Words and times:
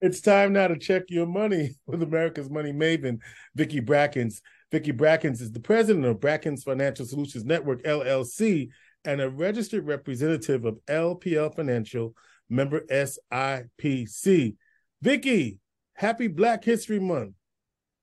It's 0.00 0.20
time 0.20 0.52
now 0.52 0.68
to 0.68 0.78
check 0.78 1.04
your 1.08 1.26
money 1.26 1.70
with 1.86 2.02
America's 2.02 2.50
money 2.50 2.72
maven, 2.72 3.18
Vicki 3.54 3.80
Brackens. 3.80 4.40
Vicki 4.70 4.92
Brackens 4.92 5.40
is 5.40 5.50
the 5.50 5.60
president 5.60 6.04
of 6.04 6.20
Brackens 6.20 6.62
Financial 6.62 7.06
Solutions 7.06 7.44
Network, 7.44 7.82
LLC, 7.84 8.68
and 9.04 9.20
a 9.20 9.30
registered 9.30 9.86
representative 9.86 10.64
of 10.64 10.78
LPL 10.86 11.54
Financial, 11.54 12.14
member 12.48 12.82
SIPC. 12.90 14.56
Vicki, 15.00 15.58
happy 15.94 16.28
Black 16.28 16.64
History 16.64 17.00
Month. 17.00 17.34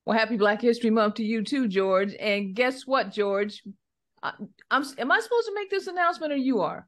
Well, 0.05 0.17
happy 0.17 0.38
Black 0.38 0.62
History 0.62 0.89
Month 0.89 1.16
to 1.16 1.23
you 1.23 1.44
too, 1.44 1.67
George. 1.67 2.14
And 2.20 2.55
guess 2.55 2.86
what, 2.86 3.12
George? 3.12 3.62
I, 4.22 4.34
am 4.72 4.84
am 4.98 5.12
I 5.12 5.20
supposed 5.20 5.48
to 5.48 5.55
make 5.55 5.70
this 5.70 5.88
announcement 5.88 6.34
or 6.34 6.38
you 6.38 6.62
are? 6.62 6.88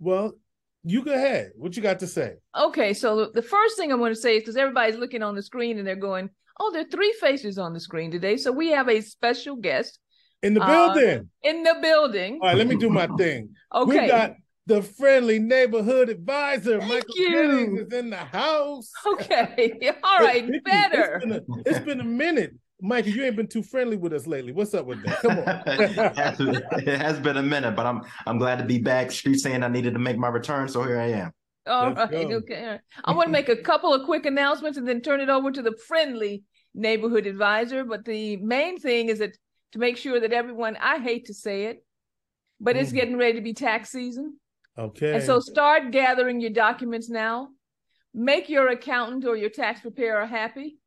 Well, 0.00 0.34
you 0.84 1.02
go 1.02 1.14
ahead. 1.14 1.52
What 1.56 1.76
you 1.76 1.82
got 1.82 1.98
to 2.00 2.06
say? 2.06 2.34
Okay, 2.58 2.92
so 2.92 3.30
the 3.32 3.42
first 3.42 3.76
thing 3.76 3.90
I 3.90 3.96
want 3.96 4.14
to 4.14 4.20
say 4.20 4.36
is 4.36 4.42
because 4.42 4.56
everybody's 4.56 4.96
looking 4.96 5.22
on 5.22 5.34
the 5.34 5.42
screen 5.42 5.78
and 5.78 5.86
they're 5.86 5.96
going, 5.96 6.30
"Oh, 6.60 6.70
there 6.72 6.82
are 6.82 6.90
three 6.90 7.12
faces 7.20 7.58
on 7.58 7.72
the 7.72 7.80
screen 7.80 8.10
today." 8.10 8.36
So 8.36 8.52
we 8.52 8.70
have 8.70 8.88
a 8.88 9.00
special 9.00 9.56
guest 9.56 9.98
in 10.42 10.54
the 10.54 10.60
building. 10.60 11.20
Uh, 11.20 11.48
in 11.48 11.62
the 11.62 11.76
building. 11.80 12.38
All 12.42 12.48
right, 12.48 12.56
let 12.56 12.66
me 12.66 12.76
do 12.76 12.90
my 12.90 13.06
thing. 13.16 13.54
okay. 13.74 14.02
We 14.02 14.06
got 14.06 14.34
the 14.66 14.82
friendly 14.82 15.38
neighborhood 15.38 16.08
advisor, 16.08 16.78
Thank 16.78 16.92
Michael 16.92 17.14
you. 17.16 17.30
Jennings, 17.30 17.80
is 17.80 17.92
in 17.92 18.10
the 18.10 18.16
house. 18.16 18.90
Okay, 19.06 19.92
all 20.02 20.18
right, 20.20 20.48
better. 20.64 21.16
It's 21.16 21.24
been, 21.24 21.32
a, 21.32 21.42
it's 21.66 21.84
been 21.84 22.00
a 22.00 22.04
minute. 22.04 22.54
Mikey, 22.84 23.12
you 23.12 23.24
ain't 23.24 23.34
been 23.36 23.46
too 23.46 23.62
friendly 23.62 23.96
with 23.96 24.12
us 24.12 24.26
lately. 24.26 24.52
What's 24.52 24.74
up 24.74 24.84
with 24.84 25.02
that? 25.04 25.20
Come 25.20 25.38
on. 25.38 26.78
it 26.86 27.00
has 27.00 27.18
been 27.18 27.38
a 27.38 27.42
minute, 27.42 27.74
but 27.74 27.86
I'm 27.86 28.02
I'm 28.26 28.36
glad 28.36 28.58
to 28.58 28.64
be 28.64 28.78
back. 28.78 29.10
Street 29.10 29.38
saying 29.38 29.62
I 29.62 29.68
needed 29.68 29.94
to 29.94 29.98
make 29.98 30.18
my 30.18 30.28
return, 30.28 30.68
so 30.68 30.82
here 30.82 31.00
I 31.00 31.08
am. 31.12 31.32
All 31.66 31.94
Let's 31.94 32.12
right, 32.12 32.28
go. 32.28 32.36
okay. 32.36 32.78
I 33.02 33.12
want 33.12 33.28
to 33.28 33.32
make 33.32 33.48
a 33.48 33.56
couple 33.56 33.94
of 33.94 34.04
quick 34.04 34.26
announcements 34.26 34.76
and 34.76 34.86
then 34.86 35.00
turn 35.00 35.20
it 35.22 35.30
over 35.30 35.50
to 35.50 35.62
the 35.62 35.74
friendly 35.88 36.42
neighborhood 36.74 37.26
advisor. 37.26 37.84
But 37.84 38.04
the 38.04 38.36
main 38.36 38.78
thing 38.78 39.08
is 39.08 39.20
that 39.20 39.34
to 39.72 39.78
make 39.78 39.96
sure 39.96 40.20
that 40.20 40.34
everyone, 40.34 40.76
I 40.78 40.98
hate 40.98 41.24
to 41.26 41.34
say 41.34 41.64
it, 41.64 41.82
but 42.60 42.76
it's 42.76 42.90
Mm. 42.90 42.94
getting 42.96 43.16
ready 43.16 43.34
to 43.34 43.40
be 43.40 43.54
tax 43.54 43.90
season. 43.90 44.38
Okay. 44.76 45.14
And 45.14 45.22
so 45.22 45.40
start 45.40 45.90
gathering 45.90 46.42
your 46.42 46.50
documents 46.50 47.08
now. 47.08 47.48
Make 48.12 48.50
your 48.50 48.68
accountant 48.68 49.24
or 49.24 49.36
your 49.36 49.50
tax 49.50 49.80
preparer 49.80 50.26
happy. 50.26 50.78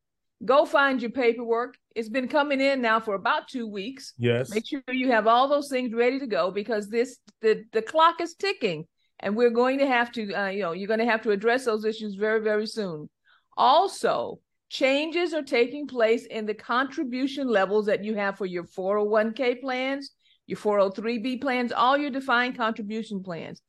Go 0.46 0.66
find 0.66 1.02
your 1.02 1.12
paperwork. 1.12 1.78
It's 1.96 2.10
been 2.10 2.28
coming 2.28 2.62
in 2.62 2.82
now 2.82 3.00
for 3.00 3.16
about 3.16 3.48
two 3.48 3.68
weeks. 3.68 4.14
yes. 4.18 4.50
Make 4.54 4.68
sure 4.68 4.82
you 4.90 5.12
have 5.12 5.26
all 5.26 5.48
those 5.48 5.70
things 5.70 5.94
ready 5.94 6.20
to 6.20 6.28
go 6.28 6.52
because 6.52 6.90
this 6.90 7.18
the 7.42 7.64
the 7.74 7.82
clock 7.82 8.22
is 8.22 8.36
ticking, 8.36 8.86
and 9.20 9.36
we're 9.36 9.50
going 9.50 9.80
to 9.80 9.88
have 9.88 10.12
to 10.12 10.34
uh, 10.34 10.48
you 10.50 10.62
know 10.62 10.74
you're 10.74 10.88
going 10.88 11.00
to 11.00 11.06
have 11.06 11.24
to 11.24 11.32
address 11.32 11.66
those 11.66 11.86
issues 11.86 12.16
very 12.16 12.40
very 12.40 12.68
soon. 12.68 13.10
Also, 13.56 14.40
changes 14.70 15.34
are 15.34 15.42
taking 15.42 15.88
place 15.88 16.26
in 16.28 16.46
the 16.46 16.54
contribution 16.54 17.48
levels 17.48 17.88
that 17.88 18.04
you 18.04 18.14
have 18.14 18.38
for 18.38 18.46
your 18.46 18.66
401k 18.66 19.60
plans, 19.60 20.12
your 20.46 20.60
403b 20.60 21.42
plans, 21.42 21.72
all 21.72 21.98
your 21.98 22.12
defined 22.12 22.56
contribution 22.56 23.24
plans. 23.24 23.62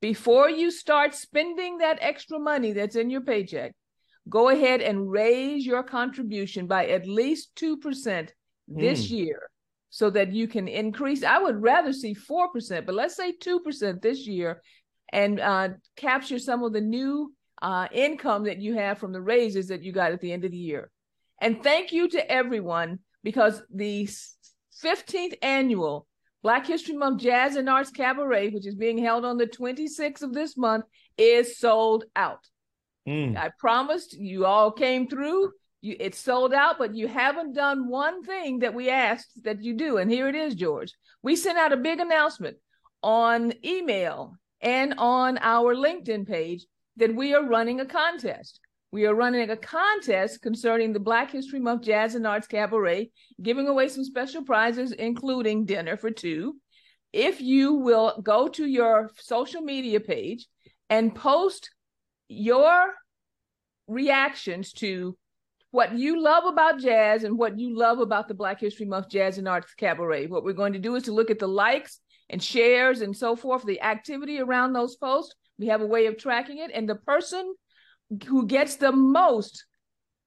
Before 0.00 0.48
you 0.48 0.70
start 0.70 1.14
spending 1.14 1.78
that 1.78 1.98
extra 2.00 2.38
money 2.38 2.72
that's 2.72 2.96
in 2.96 3.10
your 3.10 3.20
paycheck, 3.20 3.72
go 4.28 4.48
ahead 4.48 4.80
and 4.80 5.10
raise 5.10 5.66
your 5.66 5.82
contribution 5.82 6.66
by 6.66 6.86
at 6.86 7.06
least 7.06 7.54
2% 7.56 8.28
this 8.68 9.10
year 9.10 9.42
so 9.90 10.08
that 10.10 10.32
you 10.32 10.48
can 10.48 10.68
increase. 10.68 11.22
I 11.22 11.38
would 11.38 11.60
rather 11.60 11.92
see 11.92 12.14
4%, 12.14 12.86
but 12.86 12.94
let's 12.94 13.16
say 13.16 13.32
2% 13.36 14.00
this 14.00 14.26
year 14.26 14.62
and 15.12 15.40
uh, 15.40 15.68
capture 15.96 16.38
some 16.38 16.62
of 16.62 16.72
the 16.72 16.80
new 16.80 17.34
uh, 17.60 17.88
income 17.92 18.44
that 18.44 18.60
you 18.60 18.74
have 18.74 18.98
from 18.98 19.12
the 19.12 19.20
raises 19.20 19.68
that 19.68 19.82
you 19.82 19.92
got 19.92 20.12
at 20.12 20.20
the 20.20 20.32
end 20.32 20.44
of 20.44 20.50
the 20.50 20.56
year. 20.56 20.90
And 21.40 21.62
thank 21.62 21.92
you 21.92 22.08
to 22.08 22.30
everyone 22.30 23.00
because 23.22 23.62
the 23.72 24.08
15th 24.82 25.34
annual 25.42 26.06
Black 26.42 26.66
History 26.66 26.96
Month 26.96 27.20
Jazz 27.20 27.56
and 27.56 27.68
Arts 27.68 27.90
Cabaret, 27.90 28.48
which 28.48 28.66
is 28.66 28.74
being 28.74 28.98
held 28.98 29.24
on 29.24 29.36
the 29.36 29.46
26th 29.46 30.22
of 30.22 30.32
this 30.32 30.56
month, 30.56 30.84
is 31.16 31.58
sold 31.58 32.04
out. 32.16 32.44
Mm. 33.08 33.36
I 33.36 33.50
promised 33.58 34.14
you 34.14 34.46
all 34.46 34.70
came 34.70 35.08
through. 35.08 35.52
You, 35.80 35.96
it's 35.98 36.18
sold 36.18 36.54
out, 36.54 36.78
but 36.78 36.94
you 36.94 37.08
haven't 37.08 37.54
done 37.54 37.88
one 37.88 38.22
thing 38.22 38.60
that 38.60 38.74
we 38.74 38.88
asked 38.88 39.42
that 39.44 39.62
you 39.62 39.74
do. 39.74 39.98
And 39.98 40.10
here 40.10 40.28
it 40.28 40.34
is, 40.34 40.54
George. 40.54 40.92
We 41.22 41.36
sent 41.36 41.58
out 41.58 41.72
a 41.72 41.76
big 41.76 42.00
announcement 42.00 42.56
on 43.02 43.52
email 43.64 44.36
and 44.60 44.94
on 44.98 45.38
our 45.38 45.74
LinkedIn 45.74 46.26
page 46.26 46.64
that 46.96 47.14
we 47.14 47.34
are 47.34 47.44
running 47.44 47.80
a 47.80 47.86
contest. 47.86 48.60
We 48.92 49.06
are 49.06 49.14
running 49.14 49.48
a 49.50 49.56
contest 49.56 50.42
concerning 50.42 50.92
the 50.92 51.00
Black 51.00 51.30
History 51.30 51.58
Month 51.58 51.82
Jazz 51.82 52.14
and 52.14 52.26
Arts 52.26 52.46
Cabaret, 52.46 53.10
giving 53.42 53.66
away 53.66 53.88
some 53.88 54.04
special 54.04 54.44
prizes, 54.44 54.92
including 54.92 55.64
dinner 55.64 55.96
for 55.96 56.10
two. 56.10 56.56
If 57.12 57.40
you 57.40 57.74
will 57.74 58.20
go 58.22 58.48
to 58.48 58.66
your 58.66 59.10
social 59.18 59.62
media 59.62 59.98
page 59.98 60.46
and 60.90 61.14
post 61.14 61.70
your 62.32 62.94
reactions 63.88 64.72
to 64.72 65.16
what 65.70 65.94
you 65.94 66.22
love 66.22 66.44
about 66.44 66.78
jazz 66.78 67.24
and 67.24 67.38
what 67.38 67.58
you 67.58 67.76
love 67.76 67.98
about 67.98 68.28
the 68.28 68.34
Black 68.34 68.60
History 68.60 68.86
Month 68.86 69.08
Jazz 69.08 69.38
and 69.38 69.48
Arts 69.48 69.72
Cabaret. 69.74 70.26
What 70.26 70.44
we're 70.44 70.52
going 70.52 70.74
to 70.74 70.78
do 70.78 70.94
is 70.96 71.04
to 71.04 71.12
look 71.12 71.30
at 71.30 71.38
the 71.38 71.48
likes 71.48 71.98
and 72.28 72.42
shares 72.42 73.00
and 73.00 73.16
so 73.16 73.36
forth, 73.36 73.64
the 73.64 73.80
activity 73.80 74.40
around 74.40 74.72
those 74.72 74.96
posts. 74.96 75.34
We 75.58 75.66
have 75.68 75.80
a 75.80 75.86
way 75.86 76.06
of 76.06 76.18
tracking 76.18 76.58
it, 76.58 76.70
and 76.74 76.88
the 76.88 76.96
person 76.96 77.54
who 78.26 78.46
gets 78.46 78.76
the 78.76 78.92
most 78.92 79.64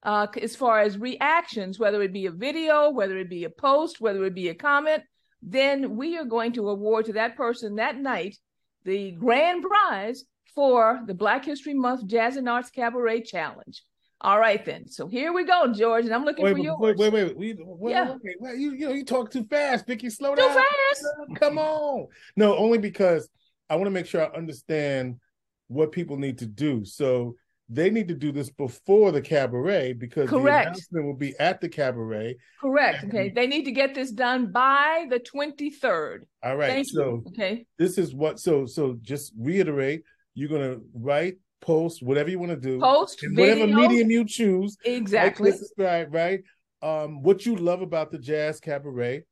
uh, 0.02 0.26
as 0.40 0.56
far 0.56 0.80
as 0.80 0.98
reactions, 0.98 1.78
whether 1.78 2.02
it 2.02 2.12
be 2.12 2.26
a 2.26 2.30
video, 2.30 2.90
whether 2.90 3.18
it 3.18 3.28
be 3.28 3.44
a 3.44 3.50
post, 3.50 4.00
whether 4.00 4.24
it 4.24 4.34
be 4.34 4.48
a 4.48 4.54
comment, 4.54 5.02
then 5.42 5.96
we 5.96 6.16
are 6.16 6.24
going 6.24 6.52
to 6.52 6.68
award 6.68 7.06
to 7.06 7.12
that 7.14 7.36
person 7.36 7.76
that 7.76 7.96
night 7.96 8.36
the 8.84 9.10
grand 9.12 9.62
prize 9.62 10.24
for 10.56 11.00
the 11.06 11.14
Black 11.14 11.44
History 11.44 11.74
Month 11.74 12.06
Jazz 12.06 12.36
and 12.36 12.48
Arts 12.48 12.70
Cabaret 12.70 13.20
Challenge. 13.22 13.84
All 14.22 14.40
right, 14.40 14.64
then. 14.64 14.88
So 14.88 15.06
here 15.06 15.32
we 15.34 15.44
go, 15.44 15.70
George, 15.72 16.06
and 16.06 16.14
I'm 16.14 16.24
looking 16.24 16.46
Wait, 16.46 16.54
for 16.54 16.58
yours. 16.58 16.78
wait, 16.80 16.96
wait, 16.96 17.12
wait, 17.12 17.36
wait, 17.36 17.56
wait, 17.60 17.90
Yeah. 17.92 18.16
wait, 18.24 18.36
wait. 18.40 18.58
You, 18.58 18.72
you 18.72 18.88
know, 18.88 18.94
you 18.94 19.04
talk 19.04 19.30
too 19.30 19.44
fast, 19.44 19.86
Vicki. 19.86 20.08
Slow 20.08 20.34
Too 20.34 20.40
down. 20.40 20.54
fast. 20.56 21.04
Come 21.36 21.58
on. 21.58 22.06
No, 22.34 22.56
only 22.56 22.78
because 22.78 23.28
I 23.68 23.76
want 23.76 23.86
to 23.86 23.90
make 23.90 24.06
sure 24.06 24.22
I 24.22 24.34
understand 24.36 25.20
what 25.68 25.92
people 25.92 26.16
need 26.16 26.38
to 26.38 26.46
do. 26.46 26.84
So 26.86 27.36
they 27.68 27.90
need 27.90 28.08
to 28.08 28.14
do 28.14 28.32
this 28.32 28.48
before 28.48 29.12
the 29.12 29.20
cabaret 29.20 29.92
because 29.92 30.30
Correct. 30.30 30.64
the 30.64 30.70
announcement 30.70 31.04
will 31.04 31.14
be 31.14 31.34
at 31.38 31.60
the 31.60 31.68
cabaret. 31.68 32.36
Correct. 32.60 33.04
Okay. 33.04 33.28
They 33.28 33.46
need 33.46 33.64
to 33.64 33.72
get 33.72 33.94
this 33.94 34.12
done 34.12 34.50
by 34.50 35.06
the 35.10 35.20
23rd. 35.20 36.20
All 36.42 36.56
right. 36.56 36.70
Thank 36.70 36.86
so 36.88 37.04
you. 37.04 37.24
Okay. 37.28 37.66
this 37.78 37.98
is 37.98 38.14
what. 38.14 38.40
So 38.40 38.64
so 38.64 38.96
just 39.02 39.34
reiterate. 39.38 40.04
You're 40.36 40.48
gonna 40.50 40.76
write, 40.94 41.38
post, 41.62 42.02
whatever 42.02 42.30
you 42.30 42.38
want 42.38 42.52
to 42.52 42.56
do, 42.56 42.78
Post, 42.78 43.24
in 43.24 43.34
whatever 43.34 43.66
medium 43.66 44.10
you 44.10 44.24
choose. 44.24 44.76
Exactly. 44.84 45.50
Like 45.50 45.58
subscribe, 45.58 46.14
right? 46.14 46.40
Um, 46.82 47.22
what 47.22 47.44
you 47.46 47.56
love 47.56 47.80
about 47.82 48.12
the 48.12 48.18
Jazz 48.18 48.60
Cabaret 48.60 49.24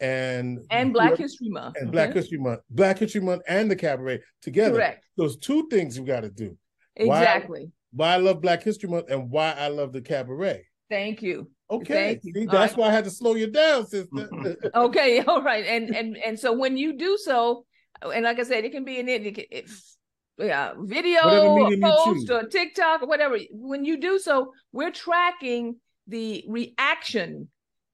and 0.00 0.58
And 0.70 0.92
Black 0.92 1.10
whoever- 1.10 1.22
History 1.22 1.48
Month. 1.48 1.76
and 1.80 1.90
Black 1.92 2.10
okay? 2.10 2.18
History 2.18 2.38
Month, 2.38 2.60
Black 2.70 2.98
History 2.98 3.20
Month, 3.20 3.42
and 3.48 3.70
the 3.70 3.76
cabaret 3.76 4.20
together. 4.42 4.74
Correct. 4.74 5.04
Those 5.16 5.36
two 5.38 5.68
things 5.68 5.96
you 5.96 6.04
got 6.04 6.20
to 6.22 6.30
do. 6.30 6.58
Exactly. 6.96 7.70
Why 7.92 8.14
I 8.14 8.16
love 8.16 8.40
Black 8.40 8.62
History 8.64 8.88
Month 8.88 9.06
and 9.10 9.30
why 9.30 9.52
I 9.52 9.68
love 9.68 9.92
the 9.92 10.02
cabaret. 10.02 10.64
Thank 10.90 11.22
you. 11.22 11.50
Okay, 11.70 11.94
Thank 11.94 12.20
you. 12.24 12.32
See, 12.34 12.46
that's 12.46 12.72
right. 12.72 12.78
why 12.78 12.88
I 12.88 12.92
had 12.92 13.04
to 13.04 13.10
slow 13.10 13.34
you 13.34 13.50
down, 13.50 13.86
sister. 13.86 14.56
Okay. 14.74 15.20
All 15.26 15.42
right. 15.42 15.64
And 15.66 15.94
and 15.94 16.16
and 16.16 16.38
so 16.38 16.52
when 16.52 16.76
you 16.78 16.96
do 16.96 17.16
so, 17.18 17.64
and 18.02 18.24
like 18.24 18.38
I 18.38 18.42
said, 18.44 18.64
it 18.64 18.72
can 18.72 18.84
be 18.84 18.98
an 18.98 19.08
it, 19.08 19.46
it's 19.50 19.97
yeah, 20.38 20.72
video, 20.78 21.20
or 21.28 21.70
post, 21.80 22.30
or 22.30 22.44
TikTok, 22.44 23.02
or 23.02 23.06
whatever. 23.08 23.38
When 23.50 23.84
you 23.84 23.98
do 24.00 24.18
so, 24.18 24.52
we're 24.72 24.90
tracking 24.92 25.76
the 26.06 26.44
reaction 26.48 27.48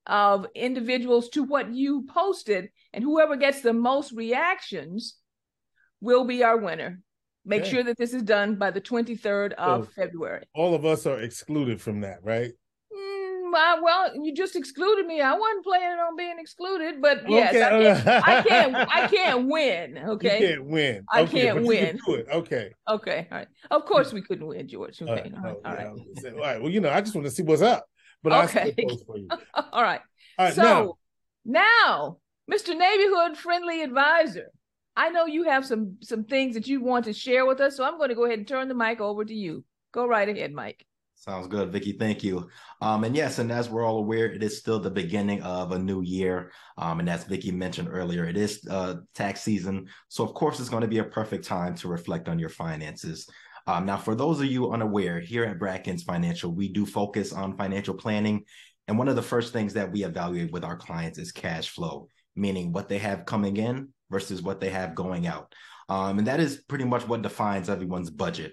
of 0.07 0.47
individuals 0.55 1.31
to 1.31 1.43
what 1.43 1.73
you 1.73 2.05
posted, 2.07 2.69
and 2.93 3.03
whoever 3.03 3.37
gets 3.37 3.63
the 3.63 3.73
most 3.73 4.13
reactions 4.13 5.17
will 6.01 6.25
be 6.25 6.45
our 6.45 6.59
winner. 6.59 7.01
Make 7.47 7.63
Okay. 7.63 7.71
sure 7.71 7.83
that 7.85 7.97
this 7.99 8.15
is 8.15 8.23
done 8.23 8.57
by 8.57 8.71
the 8.71 8.81
23rd 8.81 9.53
of 9.55 9.87
So- 9.87 9.91
February. 9.93 10.45
All 10.55 10.75
of 10.75 10.85
us 10.85 11.07
are 11.07 11.21
excluded 11.21 11.81
from 11.81 12.01
that, 12.03 12.23
right? 12.23 12.53
I- 13.57 13.81
well, 13.81 14.13
you 14.23 14.35
just 14.35 14.57
excluded 14.57 15.07
me. 15.07 15.21
I 15.21 15.35
wasn't 15.35 15.65
planning 15.65 15.99
on 15.99 16.17
being 16.17 16.37
excluded, 16.39 17.01
but 17.01 17.29
yes, 17.29 17.55
Okay, 17.55 17.63
I, 17.65 17.71
can't, 17.71 18.09
I 18.29 18.43
can't. 18.43 18.77
I 18.95 19.07
can't 19.09 19.49
win. 19.49 19.99
Okay. 20.15 20.41
You 20.41 20.49
can't 20.49 20.65
win. 20.67 21.05
I 21.11 21.21
Okay, 21.23 21.43
can't 21.43 21.65
win. 21.65 21.87
can 21.87 21.99
do 22.07 22.15
it. 22.15 22.27
Okay. 22.31 22.73
Okay. 22.89 23.29
All 23.31 23.39
right. 23.39 23.49
Of 23.71 23.85
course, 23.85 24.13
we 24.13 24.23
couldn't 24.23 24.47
win, 24.47 24.69
George. 24.69 25.01
Okay. 25.03 25.13
right. 25.13 25.33
All 25.35 25.43
right. 25.43 25.57
Oh, 25.65 25.69
All 25.69 25.75
yeah, 25.75 25.85
right. 25.85 25.93
Was 25.93 26.01
gonna 26.03 26.21
say- 26.21 26.31
all 26.31 26.39
right. 26.45 26.61
Well, 26.63 26.71
you 26.71 26.81
know, 26.81 26.91
I 26.91 27.01
just 27.01 27.15
want 27.15 27.27
to 27.27 27.31
see 27.31 27.43
what's 27.43 27.63
up, 27.63 27.85
but 28.23 28.33
Okay. 28.45 28.73
still 28.73 28.89
post 28.89 29.07
for 29.07 29.19
you. 29.19 29.29
All 29.73 29.83
right. 29.83 30.01
All 30.39 30.47
right. 30.47 30.55
so 30.55 30.63
now, 30.63 30.95
now, 31.45 32.19
Mr. 32.51 32.77
Neighborhood 32.77 33.37
Friendly 33.37 33.83
Advisor, 33.83 34.51
I 34.97 35.11
know 35.11 35.27
you 35.27 35.45
have 35.45 35.67
some 35.67 35.97
some 36.03 36.25
things 36.25 36.55
that 36.55 36.67
you 36.69 36.81
want 36.83 37.07
to 37.07 37.13
share 37.13 37.47
with 37.47 37.61
us, 37.61 37.77
so 37.77 37.85
I'm 37.85 37.97
going 37.99 38.11
to 38.11 38.15
go 38.15 38.25
ahead 38.27 38.39
and 38.39 38.47
turn 38.49 38.69
the 38.69 38.75
mic 38.75 39.01
over 39.01 39.25
to 39.25 39.35
you. 39.35 39.65
Go 39.93 40.07
right 40.07 40.29
ahead, 40.29 40.53
Mike. 40.53 40.85
Sounds 41.25 41.47
good, 41.47 41.73
Vicki. 41.73 41.93
Thank 41.93 42.23
you. 42.23 42.51
Um, 42.83 43.03
and 43.03 43.17
yes, 43.17 43.39
and 43.39 43.51
as 43.51 43.71
we're 43.71 43.83
all 43.83 43.97
aware, 43.97 44.31
it 44.31 44.43
is 44.43 44.59
still 44.59 44.79
the 44.79 44.91
beginning 44.91 45.43
of 45.43 45.73
a 45.73 45.79
new 45.79 46.03
year. 46.03 46.53
Um, 46.77 47.01
and 47.01 47.09
as 47.09 47.25
Vicki 47.25 47.51
mentioned 47.51 47.89
earlier, 47.91 48.27
it 48.27 48.37
is 48.37 48.61
uh, 48.69 48.97
tax 49.15 49.41
season. 49.41 49.89
So, 50.09 50.23
of 50.23 50.35
course, 50.35 50.61
it's 50.61 50.69
going 50.69 50.83
to 50.83 50.87
be 50.87 50.99
a 50.99 51.05
perfect 51.05 51.47
time 51.47 51.77
to 51.77 51.89
reflect 51.89 52.29
on 52.29 52.39
your 52.39 52.51
finances. 52.51 53.27
Um, 53.67 53.87
now, 53.87 53.97
for 53.97 54.15
those 54.15 54.39
of 54.41 54.47
you 54.47 54.71
unaware, 54.71 55.19
here 55.19 55.45
at 55.45 55.59
Brackens 55.59 56.05
Financial, 56.05 56.53
we 56.53 56.69
do 56.69 56.85
focus 56.85 57.33
on 57.33 57.57
financial 57.57 57.95
planning. 57.95 58.45
And 58.87 58.99
one 58.99 59.09
of 59.09 59.17
the 59.17 59.23
first 59.23 59.55
things 59.55 59.73
that 59.73 59.91
we 59.91 60.05
evaluate 60.05 60.53
with 60.53 60.63
our 60.63 60.77
clients 60.77 61.19
is 61.19 61.33
cash 61.33 61.71
flow, 61.71 62.09
meaning 62.37 62.71
what 62.71 62.91
they 62.91 62.99
have 62.99 63.25
coming 63.25 63.57
in 63.57 63.89
versus 64.11 64.43
what 64.43 64.61
they 64.61 64.69
have 64.69 64.95
going 64.95 65.27
out. 65.27 65.55
Um, 65.89 66.19
and 66.19 66.27
that 66.27 66.41
is 66.41 66.63
pretty 66.69 66.85
much 66.85 67.09
what 67.09 67.23
defines 67.23 67.71
everyone's 67.71 68.11
budget 68.11 68.53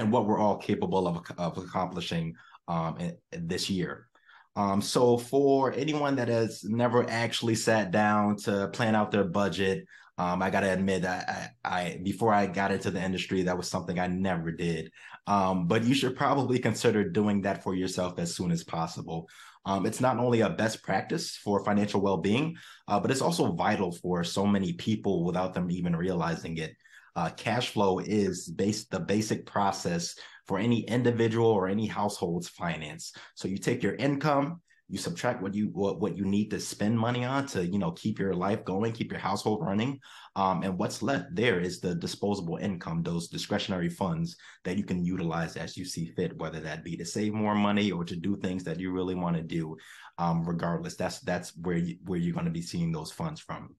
and 0.00 0.10
what 0.10 0.26
we're 0.26 0.38
all 0.38 0.56
capable 0.56 1.06
of, 1.06 1.22
of 1.38 1.58
accomplishing 1.58 2.34
um, 2.68 2.98
this 3.32 3.70
year. 3.70 4.08
Um, 4.56 4.82
so 4.82 5.16
for 5.16 5.72
anyone 5.72 6.16
that 6.16 6.28
has 6.28 6.64
never 6.64 7.08
actually 7.08 7.54
sat 7.54 7.90
down 7.92 8.36
to 8.38 8.68
plan 8.68 8.96
out 8.96 9.10
their 9.10 9.24
budget, 9.24 9.84
um, 10.18 10.42
I 10.42 10.50
gotta 10.50 10.72
admit, 10.72 11.04
I, 11.04 11.48
I, 11.64 11.70
I, 11.70 12.00
before 12.02 12.34
I 12.34 12.46
got 12.46 12.72
into 12.72 12.90
the 12.90 13.02
industry, 13.02 13.42
that 13.42 13.56
was 13.56 13.70
something 13.70 13.98
I 13.98 14.06
never 14.06 14.50
did. 14.50 14.90
Um, 15.26 15.66
but 15.66 15.84
you 15.84 15.94
should 15.94 16.16
probably 16.16 16.58
consider 16.68 17.08
doing 17.08 17.42
that 17.42 17.62
for 17.62 17.74
yourself 17.74 18.18
as 18.18 18.34
soon 18.34 18.50
as 18.50 18.64
possible. 18.64 19.28
Um, 19.64 19.86
it's 19.86 20.00
not 20.00 20.18
only 20.18 20.40
a 20.40 20.50
best 20.50 20.82
practice 20.82 21.36
for 21.36 21.64
financial 21.64 22.00
well-being, 22.00 22.56
uh, 22.88 22.98
but 22.98 23.10
it's 23.10 23.20
also 23.20 23.52
vital 23.52 23.92
for 23.92 24.24
so 24.24 24.46
many 24.46 24.72
people 24.72 25.24
without 25.24 25.54
them 25.54 25.70
even 25.70 25.94
realizing 25.94 26.56
it. 26.58 26.74
Uh, 27.16 27.30
cash 27.30 27.70
flow 27.70 27.98
is 27.98 28.48
base 28.48 28.86
the 28.86 29.00
basic 29.00 29.46
process 29.46 30.14
for 30.46 30.58
any 30.58 30.80
individual 30.80 31.46
or 31.46 31.68
any 31.68 31.86
household's 31.86 32.48
finance. 32.48 33.12
So 33.34 33.48
you 33.48 33.58
take 33.58 33.82
your 33.82 33.94
income, 33.94 34.60
you 34.88 34.98
subtract 34.98 35.40
what 35.40 35.54
you 35.54 35.66
what, 35.72 36.00
what 36.00 36.16
you 36.16 36.24
need 36.24 36.50
to 36.50 36.58
spend 36.58 36.98
money 36.98 37.24
on 37.24 37.46
to 37.46 37.64
you 37.64 37.78
know 37.78 37.92
keep 37.92 38.18
your 38.18 38.34
life 38.34 38.64
going, 38.64 38.92
keep 38.92 39.12
your 39.12 39.20
household 39.20 39.64
running, 39.64 40.00
um, 40.34 40.62
and 40.64 40.76
what's 40.76 41.02
left 41.02 41.26
there 41.32 41.60
is 41.60 41.80
the 41.80 41.94
disposable 41.94 42.56
income, 42.56 43.02
those 43.02 43.28
discretionary 43.28 43.88
funds 43.88 44.36
that 44.64 44.76
you 44.76 44.82
can 44.82 45.04
utilize 45.04 45.56
as 45.56 45.76
you 45.76 45.84
see 45.84 46.06
fit, 46.16 46.36
whether 46.38 46.58
that 46.60 46.82
be 46.82 46.96
to 46.96 47.04
save 47.04 47.32
more 47.32 47.54
money 47.54 47.92
or 47.92 48.04
to 48.04 48.16
do 48.16 48.36
things 48.36 48.64
that 48.64 48.80
you 48.80 48.90
really 48.92 49.14
want 49.14 49.36
to 49.36 49.42
do. 49.42 49.76
Um, 50.18 50.44
regardless, 50.44 50.96
that's 50.96 51.20
that's 51.20 51.56
where 51.56 51.78
you, 51.78 51.96
where 52.04 52.18
you're 52.18 52.34
going 52.34 52.46
to 52.46 52.50
be 52.50 52.62
seeing 52.62 52.90
those 52.90 53.12
funds 53.12 53.40
from. 53.40 53.76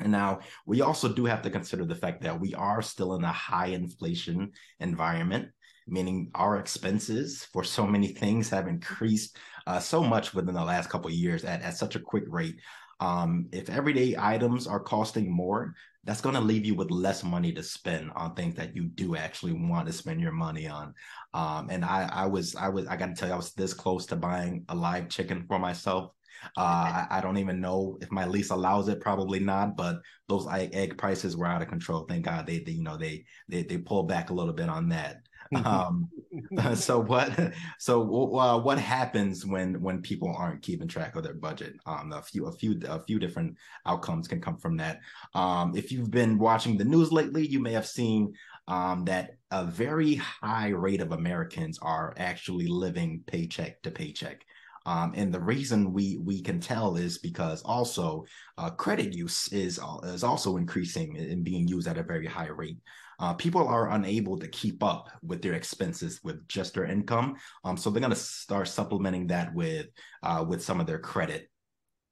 And 0.00 0.12
now 0.12 0.40
we 0.66 0.80
also 0.80 1.12
do 1.12 1.24
have 1.26 1.42
to 1.42 1.50
consider 1.50 1.84
the 1.84 1.94
fact 1.94 2.22
that 2.22 2.40
we 2.40 2.54
are 2.54 2.82
still 2.82 3.14
in 3.14 3.24
a 3.24 3.32
high 3.32 3.66
inflation 3.68 4.52
environment, 4.80 5.48
meaning 5.86 6.30
our 6.34 6.58
expenses 6.58 7.44
for 7.52 7.64
so 7.64 7.86
many 7.86 8.08
things 8.08 8.50
have 8.50 8.66
increased 8.66 9.36
uh, 9.66 9.78
so 9.78 10.02
much 10.02 10.34
within 10.34 10.54
the 10.54 10.64
last 10.64 10.90
couple 10.90 11.08
of 11.08 11.14
years 11.14 11.44
at, 11.44 11.62
at 11.62 11.76
such 11.76 11.96
a 11.96 12.00
quick 12.00 12.24
rate. 12.28 12.56
Um, 13.00 13.46
if 13.52 13.70
everyday 13.70 14.14
items 14.18 14.66
are 14.66 14.80
costing 14.80 15.30
more, 15.30 15.74
that's 16.04 16.20
going 16.20 16.34
to 16.34 16.40
leave 16.40 16.64
you 16.64 16.74
with 16.74 16.90
less 16.90 17.22
money 17.22 17.52
to 17.52 17.62
spend 17.62 18.10
on 18.14 18.34
things 18.34 18.54
that 18.56 18.74
you 18.74 18.84
do 18.84 19.16
actually 19.16 19.52
want 19.52 19.86
to 19.86 19.92
spend 19.92 20.20
your 20.20 20.32
money 20.32 20.66
on. 20.66 20.94
Um, 21.34 21.68
and 21.70 21.84
I, 21.84 22.08
I 22.10 22.26
was, 22.26 22.54
I 22.56 22.68
was, 22.68 22.86
I 22.86 22.96
got 22.96 23.06
to 23.06 23.14
tell 23.14 23.28
you, 23.28 23.34
I 23.34 23.38
was 23.38 23.52
this 23.52 23.74
close 23.74 24.06
to 24.06 24.16
buying 24.16 24.64
a 24.68 24.74
live 24.74 25.08
chicken 25.08 25.44
for 25.46 25.58
myself 25.58 26.12
uh, 26.56 26.60
I, 26.60 27.06
I, 27.10 27.20
don't 27.20 27.38
even 27.38 27.60
know 27.60 27.98
if 28.00 28.10
my 28.10 28.26
lease 28.26 28.50
allows 28.50 28.88
it. 28.88 29.00
Probably 29.00 29.40
not. 29.40 29.76
But 29.76 30.00
those 30.28 30.46
egg 30.50 30.96
prices 30.98 31.36
were 31.36 31.46
out 31.46 31.62
of 31.62 31.68
control. 31.68 32.06
Thank 32.08 32.24
God 32.24 32.46
they, 32.46 32.60
they 32.60 32.72
you 32.72 32.82
know, 32.82 32.96
they 32.96 33.24
they 33.48 33.62
they 33.62 33.78
pulled 33.78 34.08
back 34.08 34.30
a 34.30 34.34
little 34.34 34.54
bit 34.54 34.68
on 34.68 34.88
that. 34.90 35.22
um, 35.64 36.08
so 36.74 37.00
what 37.00 37.52
so 37.78 38.02
uh, 38.36 38.58
what 38.58 38.78
happens 38.78 39.44
when 39.44 39.80
when 39.80 40.00
people 40.00 40.34
aren't 40.36 40.62
keeping 40.62 40.88
track 40.88 41.16
of 41.16 41.24
their 41.24 41.34
budget 41.34 41.74
um 41.86 42.12
a 42.12 42.22
few 42.22 42.46
a 42.46 42.52
few 42.52 42.80
a 42.88 43.00
few 43.00 43.18
different 43.18 43.56
outcomes 43.86 44.28
can 44.28 44.40
come 44.40 44.56
from 44.56 44.76
that 44.76 45.00
um 45.34 45.74
if 45.76 45.90
you've 45.90 46.10
been 46.10 46.38
watching 46.38 46.76
the 46.76 46.84
news 46.84 47.10
lately 47.10 47.46
you 47.46 47.58
may 47.58 47.72
have 47.72 47.86
seen 47.86 48.32
um 48.68 49.04
that 49.04 49.32
a 49.50 49.64
very 49.64 50.14
high 50.14 50.68
rate 50.68 51.00
of 51.00 51.12
americans 51.12 51.78
are 51.82 52.14
actually 52.16 52.68
living 52.68 53.22
paycheck 53.26 53.82
to 53.82 53.90
paycheck 53.90 54.44
um, 54.86 55.12
and 55.14 55.32
the 55.32 55.40
reason 55.40 55.92
we 55.92 56.18
we 56.24 56.40
can 56.40 56.60
tell 56.60 56.96
is 56.96 57.18
because 57.18 57.62
also 57.62 58.24
uh, 58.58 58.70
credit 58.70 59.12
use 59.12 59.52
is 59.52 59.78
is 60.04 60.24
also 60.24 60.56
increasing 60.56 61.16
and 61.18 61.44
being 61.44 61.68
used 61.68 61.88
at 61.88 61.98
a 61.98 62.02
very 62.02 62.26
high 62.26 62.48
rate. 62.48 62.78
Uh, 63.18 63.34
people 63.34 63.68
are 63.68 63.90
unable 63.90 64.38
to 64.38 64.48
keep 64.48 64.82
up 64.82 65.10
with 65.22 65.42
their 65.42 65.52
expenses 65.52 66.20
with 66.24 66.46
just 66.48 66.72
their 66.74 66.86
income, 66.86 67.36
um, 67.64 67.76
so 67.76 67.90
they're 67.90 68.00
going 68.00 68.10
to 68.10 68.16
start 68.16 68.66
supplementing 68.66 69.26
that 69.26 69.52
with 69.54 69.86
uh, 70.22 70.44
with 70.48 70.62
some 70.62 70.80
of 70.80 70.86
their 70.86 70.98
credit. 70.98 71.50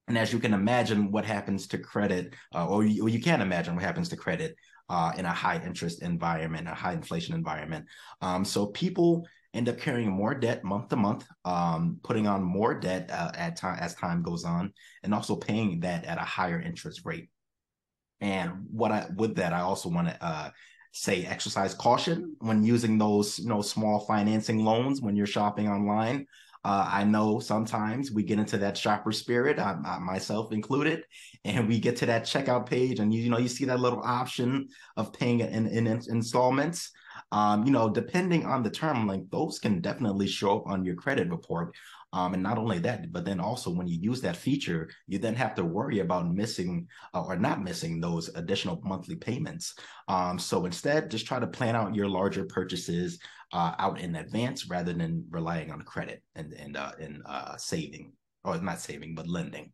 And 0.08 0.16
as 0.16 0.32
you 0.32 0.38
can 0.38 0.54
imagine, 0.54 1.10
what 1.10 1.26
happens 1.26 1.66
to 1.68 1.78
credit, 1.78 2.34
uh, 2.54 2.66
or, 2.66 2.82
you, 2.82 3.04
or 3.04 3.08
you 3.10 3.20
can 3.20 3.42
imagine 3.42 3.74
what 3.74 3.84
happens 3.84 4.08
to 4.08 4.16
credit 4.16 4.56
uh, 4.88 5.12
in 5.18 5.26
a 5.26 5.32
high 5.32 5.62
interest 5.62 6.02
environment, 6.02 6.66
a 6.66 6.74
high 6.74 6.94
inflation 6.94 7.34
environment. 7.34 7.84
Um, 8.22 8.44
so 8.44 8.66
people 8.68 9.26
end 9.58 9.68
up 9.68 9.78
carrying 9.78 10.10
more 10.10 10.34
debt 10.34 10.64
month 10.64 10.88
to 10.88 10.96
month, 10.96 11.26
um, 11.44 12.00
putting 12.02 12.26
on 12.26 12.42
more 12.42 12.78
debt 12.78 13.10
uh, 13.12 13.32
at 13.34 13.56
time 13.56 13.78
as 13.80 13.94
time 13.94 14.22
goes 14.22 14.44
on, 14.44 14.72
and 15.02 15.12
also 15.12 15.36
paying 15.36 15.80
that 15.80 16.04
at 16.04 16.16
a 16.16 16.22
higher 16.22 16.60
interest 16.60 17.02
rate. 17.04 17.28
And 18.20 18.66
what 18.70 18.90
I 18.90 19.06
with 19.16 19.36
that, 19.36 19.52
I 19.52 19.60
also 19.60 19.88
want 19.90 20.08
to 20.08 20.24
uh, 20.24 20.50
say 20.92 21.26
exercise 21.26 21.74
caution 21.74 22.36
when 22.38 22.64
using 22.64 22.96
those 22.96 23.38
you 23.38 23.48
know 23.48 23.60
small 23.60 24.00
financing 24.00 24.64
loans 24.64 25.02
when 25.02 25.16
you're 25.16 25.26
shopping 25.26 25.68
online. 25.68 26.26
Uh, 26.64 26.88
I 26.90 27.04
know 27.04 27.38
sometimes 27.38 28.10
we 28.10 28.24
get 28.24 28.40
into 28.40 28.58
that 28.58 28.76
shopper 28.76 29.12
spirit, 29.12 29.60
I, 29.60 29.76
I, 29.84 29.98
myself 30.00 30.52
included, 30.52 31.04
and 31.44 31.68
we 31.68 31.78
get 31.78 31.96
to 31.98 32.06
that 32.06 32.24
checkout 32.24 32.66
page, 32.66 32.98
and 32.98 33.12
you, 33.12 33.22
you 33.22 33.30
know 33.30 33.38
you 33.38 33.48
see 33.48 33.64
that 33.66 33.80
little 33.80 34.02
option 34.02 34.68
of 34.96 35.12
paying 35.12 35.40
in, 35.40 35.66
in, 35.66 35.86
in 35.86 36.02
installments 36.08 36.90
um, 37.32 37.64
you 37.64 37.72
know, 37.72 37.90
depending 37.90 38.46
on 38.46 38.62
the 38.62 38.70
term 38.70 39.06
length, 39.06 39.30
those 39.30 39.58
can 39.58 39.80
definitely 39.80 40.26
show 40.26 40.58
up 40.58 40.66
on 40.66 40.84
your 40.84 40.94
credit 40.94 41.28
report. 41.30 41.74
Um, 42.14 42.32
and 42.32 42.42
not 42.42 42.56
only 42.56 42.78
that, 42.78 43.12
but 43.12 43.26
then 43.26 43.38
also 43.38 43.70
when 43.70 43.86
you 43.86 43.98
use 44.00 44.22
that 44.22 44.36
feature, 44.36 44.88
you 45.08 45.18
then 45.18 45.34
have 45.34 45.54
to 45.56 45.64
worry 45.64 45.98
about 45.98 46.32
missing 46.32 46.88
uh, 47.12 47.22
or 47.22 47.36
not 47.36 47.62
missing 47.62 48.00
those 48.00 48.34
additional 48.34 48.80
monthly 48.82 49.16
payments. 49.16 49.74
Um, 50.08 50.38
so 50.38 50.64
instead, 50.64 51.10
just 51.10 51.26
try 51.26 51.38
to 51.38 51.46
plan 51.46 51.76
out 51.76 51.94
your 51.94 52.08
larger 52.08 52.46
purchases 52.46 53.18
uh, 53.52 53.74
out 53.78 54.00
in 54.00 54.16
advance 54.16 54.68
rather 54.70 54.94
than 54.94 55.26
relying 55.30 55.70
on 55.70 55.82
credit 55.82 56.22
and 56.34 56.52
and 56.54 56.76
uh, 56.78 56.92
and 56.98 57.22
uh, 57.26 57.56
saving 57.56 58.12
or 58.42 58.58
not 58.58 58.80
saving 58.80 59.14
but 59.14 59.28
lending. 59.28 59.72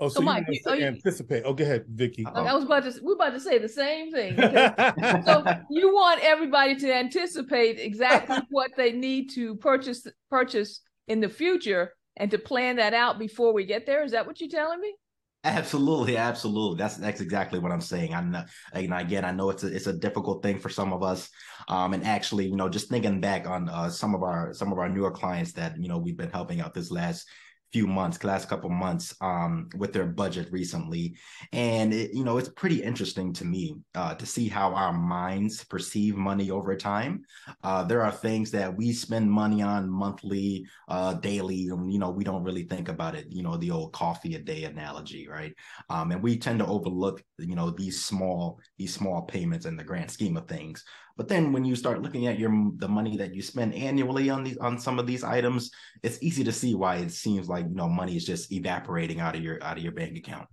Oh, 0.00 0.08
so, 0.08 0.20
so 0.20 0.22
Mike, 0.22 0.44
you, 0.48 0.60
you 0.74 0.84
anticipate. 0.84 1.42
Oh, 1.44 1.52
go 1.52 1.64
ahead, 1.64 1.84
Vicki. 1.88 2.24
I 2.24 2.54
was 2.54 2.64
about 2.64 2.84
to. 2.84 2.94
We're 3.02 3.14
about 3.14 3.30
to 3.30 3.40
say 3.40 3.58
the 3.58 3.68
same 3.68 4.12
thing. 4.12 4.36
so 5.24 5.44
you 5.70 5.92
want 5.92 6.20
everybody 6.22 6.76
to 6.76 6.94
anticipate 6.94 7.80
exactly 7.80 8.38
what 8.50 8.70
they 8.76 8.92
need 8.92 9.30
to 9.30 9.56
purchase 9.56 10.06
purchase 10.30 10.82
in 11.08 11.20
the 11.20 11.28
future, 11.28 11.94
and 12.16 12.30
to 12.30 12.38
plan 12.38 12.76
that 12.76 12.94
out 12.94 13.18
before 13.18 13.52
we 13.52 13.64
get 13.64 13.86
there. 13.86 14.04
Is 14.04 14.12
that 14.12 14.24
what 14.24 14.40
you're 14.40 14.48
telling 14.48 14.80
me? 14.80 14.94
Absolutely, 15.42 16.16
absolutely. 16.16 16.78
That's 16.78 16.96
that's 16.96 17.20
exactly 17.20 17.58
what 17.58 17.72
I'm 17.72 17.80
saying. 17.80 18.14
I 18.14 18.20
know, 18.20 18.44
and 18.72 18.94
again, 18.94 19.24
I 19.24 19.32
know 19.32 19.50
it's 19.50 19.64
a 19.64 19.74
it's 19.74 19.88
a 19.88 19.92
difficult 19.92 20.44
thing 20.44 20.60
for 20.60 20.68
some 20.68 20.92
of 20.92 21.02
us. 21.02 21.28
Um, 21.68 21.92
and 21.92 22.04
actually, 22.04 22.46
you 22.46 22.56
know, 22.56 22.68
just 22.68 22.88
thinking 22.88 23.20
back 23.20 23.48
on 23.48 23.68
uh, 23.68 23.88
some 23.88 24.14
of 24.14 24.22
our 24.22 24.52
some 24.52 24.70
of 24.70 24.78
our 24.78 24.88
newer 24.88 25.10
clients 25.10 25.52
that 25.52 25.80
you 25.80 25.88
know 25.88 25.98
we've 25.98 26.16
been 26.16 26.30
helping 26.30 26.60
out 26.60 26.72
this 26.72 26.90
last 26.90 27.28
few 27.72 27.86
months, 27.86 28.24
last 28.24 28.48
couple 28.48 28.70
months, 28.70 29.14
um, 29.20 29.68
with 29.76 29.92
their 29.92 30.06
budget 30.06 30.50
recently, 30.50 31.16
and 31.52 31.92
it, 31.92 32.12
you 32.14 32.24
know 32.24 32.38
it's 32.38 32.48
pretty 32.48 32.82
interesting 32.82 33.32
to 33.34 33.44
me 33.44 33.76
uh, 33.94 34.14
to 34.14 34.26
see 34.26 34.48
how 34.48 34.74
our 34.74 34.92
minds 34.92 35.64
perceive 35.64 36.16
money 36.16 36.50
over 36.50 36.76
time. 36.76 37.22
Uh, 37.62 37.84
there 37.84 38.02
are 38.02 38.12
things 38.12 38.50
that 38.50 38.74
we 38.74 38.92
spend 38.92 39.30
money 39.30 39.62
on 39.62 39.88
monthly, 39.88 40.66
uh, 40.88 41.14
daily, 41.14 41.68
and 41.68 41.92
you 41.92 41.98
know 41.98 42.10
we 42.10 42.24
don't 42.24 42.44
really 42.44 42.64
think 42.64 42.88
about 42.88 43.14
it. 43.14 43.26
You 43.30 43.42
know 43.42 43.56
the 43.56 43.70
old 43.70 43.92
coffee 43.92 44.34
a 44.34 44.38
day 44.38 44.64
analogy, 44.64 45.28
right? 45.28 45.54
Um, 45.90 46.12
and 46.12 46.22
we 46.22 46.38
tend 46.38 46.58
to 46.60 46.66
overlook 46.66 47.22
you 47.38 47.54
know 47.54 47.70
these 47.70 48.04
small 48.04 48.60
these 48.78 48.94
small 48.94 49.22
payments 49.22 49.66
in 49.66 49.76
the 49.76 49.84
grand 49.84 50.10
scheme 50.10 50.36
of 50.36 50.48
things. 50.48 50.84
But 51.18 51.26
then 51.26 51.52
when 51.52 51.64
you 51.64 51.74
start 51.74 52.00
looking 52.00 52.28
at 52.28 52.38
your 52.38 52.70
the 52.76 52.86
money 52.86 53.16
that 53.16 53.34
you 53.34 53.42
spend 53.42 53.74
annually 53.74 54.30
on 54.30 54.44
these 54.44 54.56
on 54.58 54.78
some 54.78 55.00
of 55.00 55.06
these 55.06 55.24
items, 55.24 55.72
it's 56.04 56.22
easy 56.22 56.44
to 56.44 56.52
see 56.52 56.76
why 56.76 56.96
it 56.96 57.10
seems 57.10 57.48
like 57.48 57.64
you 57.64 57.74
know 57.74 57.88
money 57.88 58.16
is 58.16 58.24
just 58.24 58.52
evaporating 58.52 59.18
out 59.18 59.34
of 59.34 59.42
your 59.42 59.62
out 59.62 59.76
of 59.76 59.82
your 59.82 59.92
bank 59.92 60.16
account. 60.16 60.46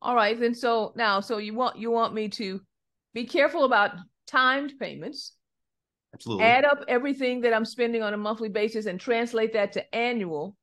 All 0.00 0.16
right, 0.16 0.40
then 0.40 0.54
so 0.54 0.94
now 0.96 1.20
so 1.20 1.36
you 1.36 1.52
want 1.52 1.76
you 1.76 1.90
want 1.90 2.14
me 2.14 2.30
to 2.30 2.62
be 3.12 3.24
careful 3.24 3.64
about 3.64 3.90
timed 4.26 4.72
payments. 4.80 5.34
Absolutely. 6.14 6.44
Add 6.46 6.64
up 6.64 6.84
everything 6.88 7.42
that 7.42 7.52
I'm 7.52 7.66
spending 7.66 8.02
on 8.02 8.14
a 8.14 8.16
monthly 8.18 8.48
basis 8.48 8.86
and 8.86 8.98
translate 8.98 9.52
that 9.52 9.72
to 9.72 9.94
annual 9.94 10.56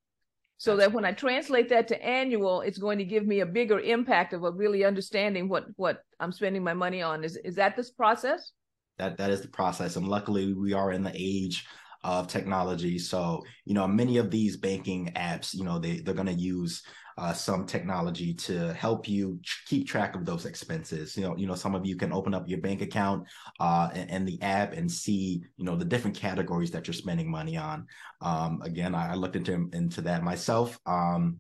so 0.58 0.76
that 0.78 0.92
when 0.92 1.06
I 1.06 1.12
translate 1.12 1.70
that 1.70 1.88
to 1.90 2.04
annual, 2.04 2.62
it's 2.62 2.80
going 2.80 2.98
to 2.98 3.06
give 3.06 3.26
me 3.26 3.42
a 3.42 3.46
bigger 3.46 3.80
impact 3.80 4.34
of 4.34 4.44
a 4.44 4.52
really 4.52 4.84
understanding 4.84 5.48
what 5.48 5.66
what 5.76 6.02
I'm 6.20 6.32
spending 6.32 6.64
my 6.64 6.74
money 6.74 7.04
on. 7.04 7.24
Is 7.24 7.38
is 7.38 7.54
that 7.56 7.76
this 7.76 7.92
process? 7.92 8.52
That 9.00 9.18
that 9.18 9.32
is 9.32 9.42
the 9.42 9.48
process 9.48 9.96
and 9.96 10.08
luckily 10.08 10.54
we 10.54 10.74
are 10.74 10.92
in 10.92 11.04
the 11.04 11.12
age 11.16 11.66
of 12.04 12.28
technology. 12.28 12.98
So, 12.98 13.44
you 13.66 13.74
know, 13.74 13.88
many 13.88 14.18
of 14.18 14.32
these 14.32 14.58
banking 14.58 15.12
apps, 15.16 15.54
you 15.54 15.64
know, 15.64 15.80
they, 15.80 16.00
they're 16.00 16.14
going 16.14 16.28
to 16.28 16.34
use 16.34 16.84
uh, 17.18 17.34
some 17.34 17.66
technology 17.66 18.34
to 18.34 18.74
help 18.74 19.10
you 19.10 19.40
keep 19.68 19.86
track 19.86 20.16
of 20.16 20.26
those 20.26 20.46
expenses. 20.46 21.18
You 21.18 21.24
know, 21.24 21.36
you 21.36 21.48
know, 21.48 21.56
some 21.56 21.76
of 21.76 21.86
you 21.86 21.98
can 21.98 22.14
open 22.14 22.34
up 22.34 22.48
your 22.48 22.60
bank 22.60 22.82
account 22.82 23.28
uh, 23.60 23.90
and, 23.94 24.10
and, 24.10 24.28
the 24.28 24.42
app 24.42 24.72
and 24.72 24.90
see, 24.90 25.44
you 25.58 25.66
know, 25.66 25.76
the 25.76 25.84
different 25.84 26.16
categories 26.16 26.72
that 26.72 26.88
you're 26.88 26.94
spending 26.94 27.30
money 27.30 27.58
on. 27.58 27.88
Um, 28.22 28.62
again, 28.64 28.96
I, 28.96 29.12
I, 29.12 29.16
looked 29.16 29.36
into 29.36 29.70
into 29.74 30.02
that 30.04 30.24
myself. 30.24 30.80
Um, 30.86 31.40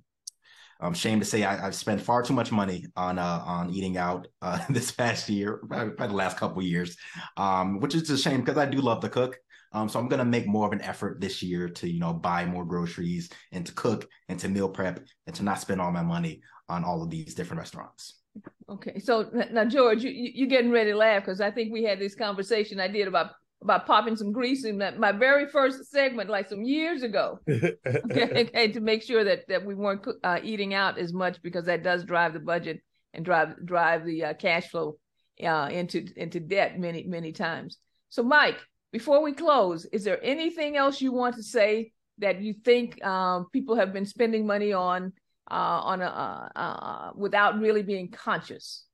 I'm 0.80 0.94
ashamed 0.94 1.22
to 1.22 1.28
say 1.28 1.44
I, 1.44 1.58
have 1.58 1.76
spent 1.76 2.02
far 2.02 2.24
too 2.24 2.34
much 2.34 2.52
money 2.52 2.86
on 2.96 3.20
uh, 3.20 3.44
on 3.46 3.70
eating 3.70 3.98
out 3.98 4.28
uh, 4.42 4.60
this 4.70 4.92
past 4.92 5.30
year, 5.30 5.62
probably 5.68 6.08
the 6.08 6.14
last 6.14 6.38
couple 6.38 6.62
years, 6.62 6.96
um, 7.38 7.80
which 7.80 7.96
is 7.96 8.10
a 8.10 8.18
shame 8.18 8.42
because 8.42 8.58
I 8.58 8.66
do 8.66 8.80
love 8.80 9.02
to 9.02 9.10
cook. 9.10 9.38
Um, 9.72 9.88
so 9.88 10.00
I'm 10.00 10.08
gonna 10.08 10.26
make 10.26 10.48
more 10.48 10.66
of 10.66 10.74
an 10.74 10.82
effort 10.82 11.22
this 11.22 11.44
year 11.44 11.70
to 11.70 11.90
you 11.90 12.00
know 12.00 12.14
buy 12.14 12.46
more 12.46 12.66
groceries 12.66 13.30
and 13.52 13.66
to 13.66 13.74
cook 13.74 14.08
and 14.30 14.40
to 14.40 14.50
meal 14.50 14.70
prep 14.70 15.06
and 15.28 15.36
to 15.36 15.44
not 15.44 15.60
spend 15.60 15.82
all 15.82 15.92
my 15.92 16.04
money 16.04 16.42
on 16.70 16.84
all 16.84 17.04
of 17.04 17.10
these 17.10 17.36
different 17.36 17.60
restaurants. 17.60 18.16
Okay, 18.70 19.00
so 19.00 19.30
now 19.52 19.66
George, 19.66 20.04
you 20.04 20.12
you're 20.12 20.48
getting 20.48 20.72
ready 20.72 20.92
to 20.92 20.98
laugh 20.98 21.24
because 21.24 21.42
I 21.42 21.52
think 21.52 21.74
we 21.74 21.84
had 21.84 22.00
this 22.00 22.16
conversation 22.16 22.80
I 22.80 22.88
did 22.88 23.08
about 23.08 23.32
about 23.62 23.86
popping 23.86 24.16
some 24.16 24.32
grease 24.32 24.64
in 24.64 24.78
that 24.78 24.98
my 25.00 25.12
very 25.12 25.46
first 25.48 25.92
segment 25.92 26.30
like 26.30 26.48
some 26.50 26.64
years 26.64 27.04
ago. 27.04 27.40
Okay, 27.50 28.46
okay 28.48 28.72
to 28.72 28.80
make 28.80 29.04
sure 29.04 29.24
that 29.24 29.48
that 29.48 29.66
we 29.66 29.76
weren't 29.76 30.06
uh, 30.24 30.40
eating 30.44 30.74
out 30.74 30.98
as 30.98 31.14
much 31.14 31.42
because 31.42 31.66
that 31.66 31.84
does 31.84 32.04
drive 32.04 32.34
the 32.34 32.40
budget 32.40 32.82
and 33.14 33.26
drive 33.26 33.66
drive 33.66 34.06
the 34.06 34.26
uh, 34.26 34.34
cash 34.34 34.70
flow 34.70 34.98
uh, 35.44 35.70
into 35.72 36.06
into 36.16 36.40
debt 36.40 36.80
many 36.80 37.04
many 37.04 37.32
times. 37.32 37.78
So 38.10 38.24
mike 38.24 38.58
before 38.92 39.22
we 39.22 39.34
close 39.34 39.86
is 39.86 40.04
there 40.04 40.20
anything 40.24 40.76
else 40.76 41.02
you 41.02 41.12
want 41.12 41.36
to 41.36 41.44
say 41.44 41.92
that 42.18 42.42
you 42.42 42.54
think 42.54 43.04
um, 43.06 43.48
people 43.52 43.76
have 43.76 43.94
been 43.94 44.06
spending 44.06 44.46
money 44.46 44.74
on 44.74 45.14
uh, 45.52 45.82
on 45.84 46.02
a, 46.02 46.06
uh, 46.06 46.60
uh, 46.60 47.12
without 47.16 47.60
really 47.60 47.82
being 47.84 48.10
conscious 48.10 48.86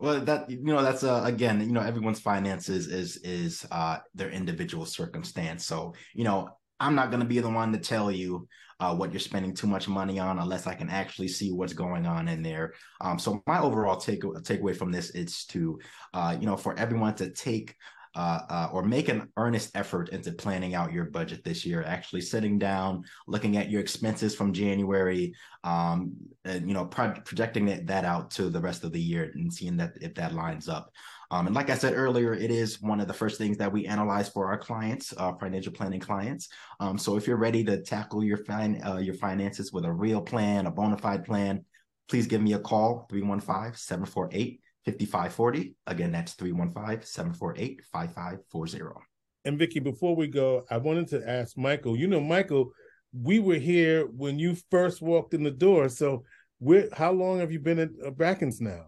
well, 0.00 0.20
that 0.22 0.48
you 0.48 0.62
know, 0.62 0.82
that's 0.82 1.04
uh, 1.04 1.22
again, 1.24 1.60
you 1.60 1.72
know, 1.72 1.82
everyone's 1.82 2.20
finances 2.20 2.86
is 2.86 3.18
is 3.18 3.66
uh, 3.70 3.98
their 4.14 4.30
individual 4.30 4.86
circumstance. 4.86 5.66
So, 5.66 5.94
you 6.14 6.24
know, 6.24 6.48
I'm 6.80 6.94
not 6.94 7.10
going 7.10 7.20
to 7.20 7.26
be 7.26 7.38
the 7.40 7.50
one 7.50 7.70
to 7.72 7.78
tell 7.78 8.10
you 8.10 8.48
uh, 8.80 8.94
what 8.94 9.12
you're 9.12 9.20
spending 9.20 9.54
too 9.54 9.66
much 9.66 9.88
money 9.88 10.18
on 10.18 10.38
unless 10.38 10.66
I 10.66 10.74
can 10.74 10.88
actually 10.88 11.28
see 11.28 11.52
what's 11.52 11.74
going 11.74 12.06
on 12.06 12.28
in 12.28 12.42
there. 12.42 12.72
Um, 13.02 13.18
so, 13.18 13.42
my 13.46 13.60
overall 13.60 13.98
take 13.98 14.22
takeaway 14.22 14.74
from 14.74 14.90
this 14.90 15.10
is 15.10 15.44
to, 15.46 15.78
uh, 16.14 16.34
you 16.40 16.46
know, 16.46 16.56
for 16.56 16.78
everyone 16.78 17.14
to 17.16 17.30
take 17.30 17.76
uh, 18.14 18.40
uh, 18.48 18.68
or 18.72 18.82
make 18.82 19.08
an 19.08 19.28
earnest 19.36 19.70
effort 19.74 20.08
into 20.08 20.32
planning 20.32 20.74
out 20.74 20.92
your 20.92 21.04
budget 21.04 21.44
this 21.44 21.64
year. 21.64 21.82
Actually, 21.84 22.20
sitting 22.20 22.58
down, 22.58 23.04
looking 23.26 23.56
at 23.56 23.70
your 23.70 23.80
expenses 23.80 24.34
from 24.34 24.52
January, 24.52 25.32
um, 25.62 26.12
and 26.44 26.66
you 26.66 26.74
know, 26.74 26.86
pro- 26.86 27.12
projecting 27.24 27.68
it, 27.68 27.86
that 27.86 28.04
out 28.04 28.30
to 28.32 28.50
the 28.50 28.60
rest 28.60 28.84
of 28.84 28.92
the 28.92 29.00
year 29.00 29.30
and 29.34 29.52
seeing 29.52 29.76
that 29.76 29.92
if 30.00 30.14
that 30.14 30.34
lines 30.34 30.68
up. 30.68 30.90
Um, 31.30 31.46
and 31.46 31.54
like 31.54 31.70
I 31.70 31.76
said 31.76 31.94
earlier, 31.94 32.34
it 32.34 32.50
is 32.50 32.82
one 32.82 33.00
of 33.00 33.06
the 33.06 33.14
first 33.14 33.38
things 33.38 33.56
that 33.58 33.72
we 33.72 33.86
analyze 33.86 34.28
for 34.28 34.46
our 34.46 34.58
clients, 34.58 35.14
uh, 35.16 35.32
financial 35.34 35.72
planning 35.72 36.00
clients. 36.00 36.48
Um, 36.80 36.98
so 36.98 37.16
if 37.16 37.28
you're 37.28 37.36
ready 37.36 37.62
to 37.64 37.80
tackle 37.82 38.24
your 38.24 38.38
fin- 38.38 38.82
uh, 38.84 38.96
your 38.96 39.14
finances 39.14 39.72
with 39.72 39.84
a 39.84 39.92
real 39.92 40.20
plan, 40.20 40.66
a 40.66 40.70
bona 40.72 40.98
fide 40.98 41.24
plan, 41.24 41.64
please 42.08 42.26
give 42.26 42.42
me 42.42 42.54
a 42.54 42.58
call 42.58 43.06
315 43.08 43.74
748 43.74 44.60
5540. 44.86 45.74
Again, 45.86 46.12
that's 46.12 46.34
315 46.34 47.06
748 47.06 47.82
5540. 47.92 48.94
And 49.44 49.58
Vicki, 49.58 49.80
before 49.80 50.14
we 50.14 50.26
go, 50.26 50.64
I 50.70 50.76
wanted 50.76 51.08
to 51.08 51.28
ask 51.28 51.56
Michael. 51.56 51.96
You 51.96 52.08
know, 52.08 52.20
Michael, 52.20 52.72
we 53.12 53.38
were 53.38 53.56
here 53.56 54.06
when 54.06 54.38
you 54.38 54.56
first 54.70 55.00
walked 55.00 55.34
in 55.34 55.42
the 55.42 55.50
door. 55.50 55.88
So, 55.88 56.24
how 56.92 57.12
long 57.12 57.40
have 57.40 57.50
you 57.50 57.58
been 57.58 57.78
at 57.78 57.90
uh, 58.04 58.10
Brackens 58.10 58.60
now? 58.60 58.86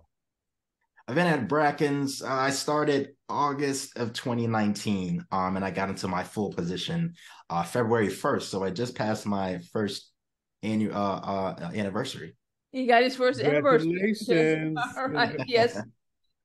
I've 1.09 1.15
been 1.15 1.27
at 1.27 1.49
Brackens. 1.49 2.23
Uh, 2.23 2.33
I 2.33 2.51
started 2.51 3.11
August 3.29 3.97
of 3.97 4.13
2019, 4.13 5.25
um, 5.33 5.57
and 5.57 5.65
I 5.65 5.71
got 5.71 5.89
into 5.89 6.07
my 6.07 6.23
full 6.23 6.53
position 6.53 7.15
uh, 7.51 7.63
February 7.63 8.09
1st. 8.09 8.43
So 8.43 8.63
I 8.63 8.71
just 8.71 8.95
passed 8.95 9.27
my 9.27 9.59
first 9.73 10.11
annual 10.63 10.95
uh, 10.95 11.19
uh, 11.19 11.71
anniversary. 11.75 12.37
He 12.73 12.87
got 12.87 13.03
his 13.03 13.17
first 13.17 13.41
anniversary. 13.41 14.15
All 14.97 15.09
right. 15.09 15.37
Yes. 15.47 15.79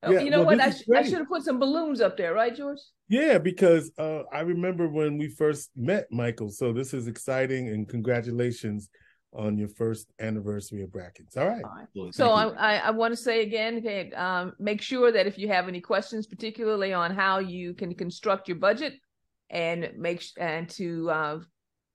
Oh, 0.04 0.12
yeah, 0.12 0.20
you 0.20 0.30
know 0.30 0.44
well, 0.44 0.56
what? 0.56 0.60
I, 0.60 0.70
sh- 0.70 0.84
I 0.94 1.02
should 1.02 1.18
have 1.18 1.28
put 1.28 1.42
some 1.42 1.58
balloons 1.58 2.00
up 2.00 2.16
there, 2.16 2.32
right, 2.32 2.54
George? 2.54 2.78
Yeah, 3.08 3.38
because 3.38 3.90
uh, 3.98 4.22
I 4.32 4.40
remember 4.42 4.86
when 4.88 5.18
we 5.18 5.28
first 5.28 5.70
met 5.74 6.06
Michael. 6.12 6.50
So 6.50 6.72
this 6.72 6.94
is 6.94 7.08
exciting, 7.08 7.68
and 7.68 7.88
congratulations 7.88 8.90
on 9.32 9.58
your 9.58 9.68
first 9.68 10.06
anniversary 10.20 10.82
of 10.82 10.90
Brackens. 10.90 11.36
All 11.36 11.48
right. 11.48 11.64
All 11.64 12.04
right. 12.04 12.14
so 12.14 12.30
I, 12.30 12.76
I 12.76 12.90
want 12.92 13.12
to 13.12 13.16
say 13.16 13.42
again, 13.42 13.78
okay, 13.78 14.12
um, 14.12 14.52
make 14.60 14.80
sure 14.80 15.10
that 15.10 15.26
if 15.26 15.36
you 15.36 15.48
have 15.48 15.66
any 15.66 15.80
questions, 15.80 16.26
particularly 16.26 16.92
on 16.92 17.12
how 17.12 17.38
you 17.38 17.74
can 17.74 17.94
construct 17.94 18.46
your 18.46 18.56
budget 18.56 18.94
and 19.50 19.90
make 19.96 20.24
and 20.38 20.68
to 20.70 21.10
uh, 21.10 21.38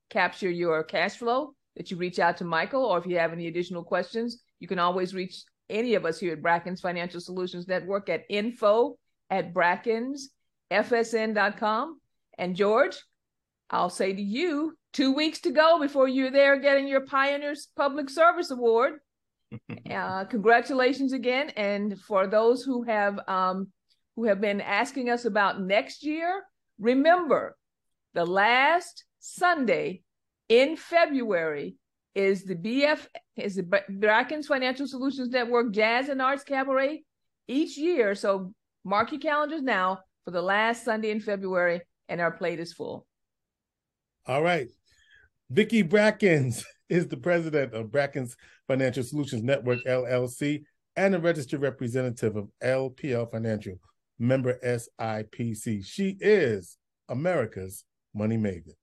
capture 0.10 0.50
your 0.50 0.84
cash 0.84 1.18
flow, 1.18 1.56
that 1.76 1.92
you 1.92 1.98
reach 1.98 2.20
out 2.20 2.38
to 2.38 2.46
Michael, 2.46 2.86
or 2.86 2.98
if 2.98 3.06
you 3.06 3.18
have 3.18 3.34
any 3.34 3.48
additional 3.48 3.84
questions, 3.84 4.42
you 4.60 4.68
can 4.68 4.80
always 4.80 5.14
reach 5.14 5.44
any 5.70 5.96
of 5.96 6.06
us 6.06 6.20
here 6.20 6.32
at 6.34 6.42
Brackens 6.42 6.82
Financial 6.82 7.20
Solutions 7.20 7.68
Network 7.68 8.08
at 8.10 8.24
info 8.30 8.98
at 9.30 9.54
brackensfsn.com. 9.54 12.00
And 12.38 12.56
George, 12.56 12.98
I'll 13.70 13.90
say 13.90 14.14
to 14.14 14.22
you, 14.22 14.78
two 14.94 15.14
weeks 15.14 15.42
to 15.42 15.52
go 15.52 15.80
before 15.80 16.08
you're 16.08 16.32
there 16.32 16.60
getting 16.60 16.88
your 16.88 17.02
Pioneers 17.02 17.68
Public 17.76 18.10
Service 18.10 18.52
Award. 18.52 19.00
uh, 19.92 20.26
congratulations 20.26 21.14
again. 21.14 21.50
And 21.52 22.00
for 22.00 22.28
those 22.28 22.64
who 22.64 22.84
have 22.84 23.20
um, 23.28 23.68
who 24.16 24.26
have 24.26 24.40
been 24.40 24.62
asking 24.62 25.10
us 25.10 25.26
about 25.26 25.62
next 25.62 26.04
year, 26.04 26.44
remember 26.80 27.58
the 28.14 28.26
last 28.26 29.06
Sunday 29.20 30.04
in 30.50 30.76
February 30.76 31.76
is 32.16 32.44
the 32.44 32.56
BF 32.56 33.08
is 33.36 33.56
the 33.56 33.64
Brackens 33.64 34.46
Financial 34.46 34.88
Solutions 34.88 35.30
Network 35.30 35.72
Jazz 35.72 36.10
and 36.10 36.22
Arts 36.22 36.44
Cabaret 36.44 37.04
each 37.48 37.78
year. 37.78 38.14
So 38.16 38.54
mark 38.84 39.12
your 39.12 39.22
calendars 39.22 39.64
now 39.64 40.00
for 40.26 40.32
the 40.32 40.42
last 40.42 40.86
Sunday 40.86 41.12
in 41.12 41.20
February, 41.20 41.82
and 42.08 42.22
our 42.22 42.32
plate 42.32 42.60
is 42.60 42.74
full. 42.74 43.06
All 44.26 44.42
right. 44.42 44.68
Vicki 45.50 45.84
Brackens 45.84 46.64
is 46.90 47.08
the 47.08 47.18
president 47.18 47.74
of 47.74 47.88
Brackens 47.88 48.36
Financial 48.68 49.04
Solutions 49.04 49.44
Network 49.44 49.80
LLC 49.86 50.64
and 50.96 51.16
a 51.16 51.20
registered 51.20 51.62
representative 51.62 52.36
of 52.36 52.50
LPL 52.64 53.32
Financial, 53.32 53.76
member 54.20 54.60
SIPC. 54.64 55.84
She 55.86 56.18
is 56.20 56.78
America's 57.10 57.84
money 58.14 58.38
maven. 58.38 58.76